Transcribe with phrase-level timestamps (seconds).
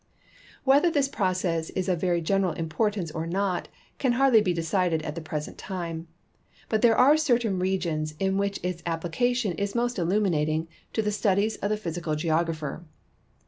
[0.63, 3.67] Whether this process is of very general importance or not
[3.99, 6.07] can hardly be decided at the present time;
[6.69, 11.57] but there are certain regions in which its application is most illuminating to the studies
[11.57, 12.83] of the physical geographer.